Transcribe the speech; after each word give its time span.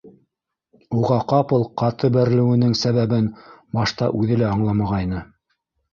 Уға 0.99 1.17
ҡапыл 1.33 1.65
ҡаты 1.83 2.09
бәрелеүенең 2.17 2.73
сәбәбен 2.81 3.31
башта 3.79 4.09
үҙе 4.23 4.43
лә 4.45 4.49
аңламағайны. 4.55 5.25